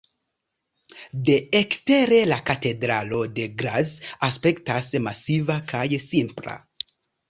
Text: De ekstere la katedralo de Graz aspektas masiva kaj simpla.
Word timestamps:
De 1.27 1.35
ekstere 1.59 2.23
la 2.33 2.41
katedralo 2.49 3.21
de 3.37 3.47
Graz 3.63 3.95
aspektas 4.33 4.93
masiva 5.11 5.63
kaj 5.73 5.89
simpla. 6.13 6.63